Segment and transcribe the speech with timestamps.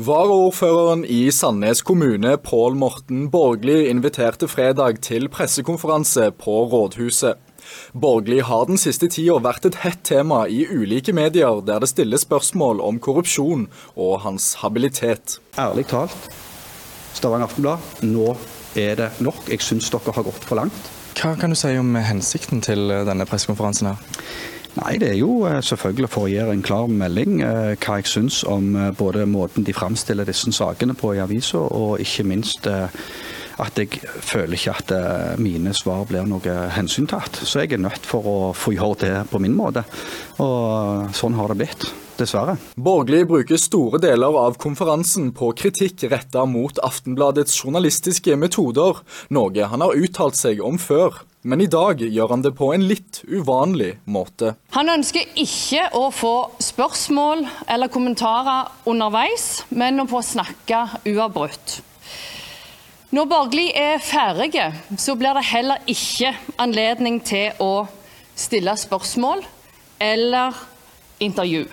[0.00, 7.36] Varaordføreren i Sandnes kommune, Pål Morten Borgli, inviterte fredag til pressekonferanse på rådhuset.
[7.92, 12.24] Borgli har den siste tida vært et hett tema i ulike medier, der det stilles
[12.24, 15.36] spørsmål om korrupsjon og hans habilitet.
[15.60, 16.32] Ærlig talt,
[17.12, 18.30] Stavanger Aftenblad, nå
[18.72, 19.44] er det nok.
[19.52, 20.88] Jeg syns dere har gått for langt.
[21.20, 24.00] Hva kan du si om hensikten til denne pressekonferansen her?
[24.78, 28.08] Nei, Det er jo eh, selvfølgelig for å gjøre en klar melding eh, hva jeg
[28.08, 32.68] syns om eh, både måten de framstiller disse sakene på i avisa, og ikke minst
[33.62, 34.92] at jeg føler ikke at
[35.38, 37.36] mine svar blir noe hensyntatt.
[37.44, 39.84] Så jeg er nødt for å få gjøre det på min måte.
[40.42, 41.84] Og sånn har det blitt.
[42.16, 42.56] Dessverre.
[42.80, 49.04] Borgli bruker store deler av konferansen på kritikk retta mot Aftenbladets journalistiske metoder,
[49.36, 51.22] noe han har uttalt seg om før.
[51.42, 54.52] Men i dag gjør han det på en litt uvanlig måte.
[54.76, 61.80] Han ønsker ikke å få spørsmål eller kommentarer underveis, men å få snakke uavbrutt.
[63.12, 64.54] Når Borgli er ferdig,
[64.96, 66.30] så blir det heller ikke
[66.62, 67.88] anledning til å
[68.38, 69.42] stille spørsmål
[69.98, 70.62] eller
[71.20, 71.66] intervju.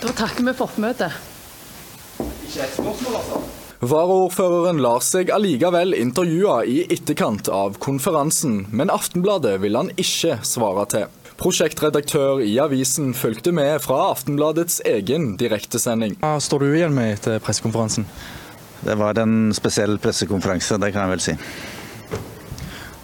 [0.00, 1.29] Da takker vi for oppmøtet.
[2.50, 3.40] Ikke et spørsmål, altså?
[3.80, 10.84] Varaordføreren lar seg allikevel intervjue i etterkant av konferansen, men Aftenbladet vil han ikke svare
[10.90, 11.06] til.
[11.38, 16.18] Prosjektredaktør i avisen fulgte med fra Aftenbladets egen direktesending.
[16.24, 18.08] Hva står du igjen med etter pressekonferansen?
[18.82, 21.36] Det var en spesiell pressekonferanse, det kan jeg vel si.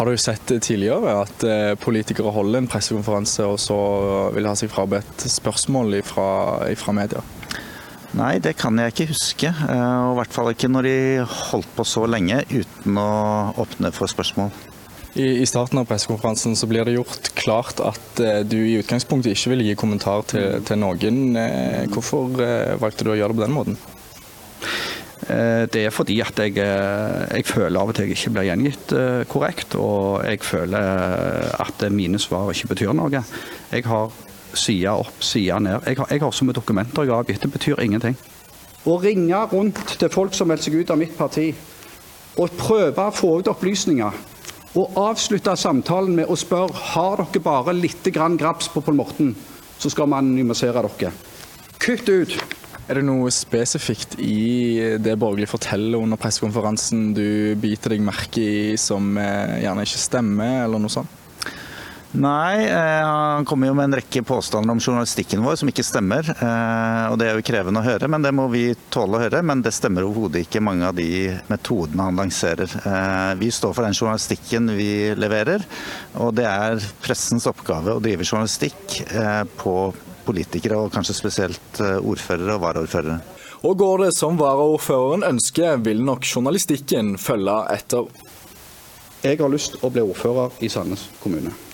[0.00, 3.78] Har du sett tidligere at eh, politikere holder en pressekonferanse og så
[4.34, 6.28] vil ha seg frabedt spørsmål fra,
[6.82, 7.22] fra media?
[8.18, 9.50] Nei, det kan jeg ikke huske.
[9.50, 10.96] Eh, og I hvert fall ikke når de
[11.28, 13.10] holdt på så lenge uten å
[13.62, 14.50] åpne for spørsmål.
[15.18, 19.36] I, I, starten av pressekonferansen så blir det gjort klart at eh, du i utgangspunktet
[19.36, 21.22] ikke vil gi kommentar til, til noen.
[21.38, 22.34] Eh, hvorfor
[22.82, 23.80] valgte du å gjøre det på den måten?
[25.28, 28.92] Det er fordi at jeg, jeg, føler av og til jeg ikke blir gjengitt
[29.28, 29.74] korrekt.
[29.76, 33.20] Og jeg føler at mine svar ikke betyr noe.
[33.74, 34.14] Jeg har
[34.56, 35.82] side opp, side ned.
[35.86, 37.42] Jeg har, jeg har så mye dokumenter jeg har avgitt.
[37.42, 38.16] Det betyr ingenting.
[38.88, 41.50] Å ringe rundt til folk som melder seg ut av mitt parti,
[42.38, 44.20] og prøve å få ut opplysninger.
[44.78, 49.34] Og avslutte samtalen med å spørre har dere bare litt grann graps på Pål Morten,
[49.78, 51.12] så skal vi anonymisere dere.
[51.82, 52.38] Kutt ut.
[52.88, 58.76] Er det noe spesifikt i det Borgerlig forteller under pressekonferansen du biter deg merke i
[58.80, 61.17] som eh, gjerne ikke stemmer, eller noe sånt?
[62.12, 66.24] Nei, eh, han kommer jo med en rekke påstander om journalistikken vår som ikke stemmer.
[66.24, 69.42] Eh, og Det er jo krevende å høre, men det må vi tåle å høre.
[69.44, 72.72] Men det stemmer overhodet ikke mange av de metodene han lanserer.
[72.80, 75.64] Eh, vi står for den journalistikken vi leverer,
[76.16, 79.02] og det er pressens oppgave å drive journalistikk
[79.60, 79.74] på
[80.24, 83.20] politikere, og kanskje spesielt ordførere og varaordførere.
[83.68, 88.08] Og går det som varaordføreren ønsker, vil nok journalistikken følge etter.
[89.24, 91.67] Jeg har lyst å bli ordfører i Sandnes kommune.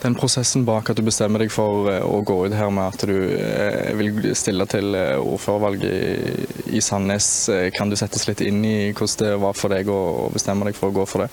[0.00, 3.02] Den prosessen bak at du bestemmer deg for eh, å gå ut her med at
[3.08, 7.28] du eh, vil stille til eh, ordførervalget i Sandnes,
[7.76, 10.88] kan du settes litt inn i hvordan det var for deg å bestemme deg for
[10.88, 11.28] å gå for det?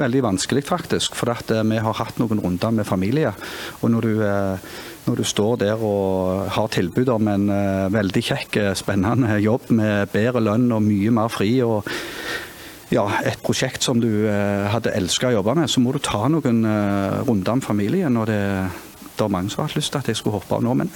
[0.00, 1.16] Veldig vanskelig, faktisk.
[1.16, 3.32] For vi har hatt noen runder med familie.
[3.80, 4.22] Og når du,
[5.06, 7.46] når du står der og har tilbud om en
[7.92, 11.86] veldig kjekk, spennende jobb med bedre lønn og mye mer fri og
[12.90, 16.24] ja, et prosjekt som du eh, hadde elska å jobbe med, så må du ta
[16.30, 18.18] noen eh, runder med familien.
[18.18, 18.42] og det,
[19.14, 20.90] det er mange som har hatt lyst til at jeg skulle hoppe av nå, men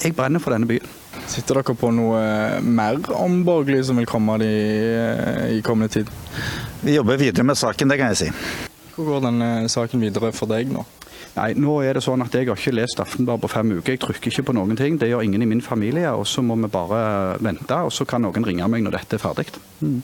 [0.00, 0.88] jeg brenner for denne byen.
[1.28, 4.52] Sitter dere på noe eh, mer om Borgli som vil komme de,
[5.58, 6.12] i kommende tid?
[6.80, 8.70] Vi jobber videre med saken, det kan jeg si.
[8.96, 10.84] Hvor går denne saken videre for deg nå?
[11.32, 13.94] Nei, nå er det sånn at Jeg har ikke lest Aftenbladet på fem uker.
[13.94, 14.98] Jeg trykker ikke på noen ting.
[15.00, 16.10] Det gjør ingen i min familie.
[16.12, 19.22] og Så må vi bare vente, og så kan noen ringe meg når dette er
[19.22, 19.46] ferdig.
[19.80, 20.02] Mm.